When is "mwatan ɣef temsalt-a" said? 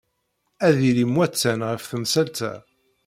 1.13-2.53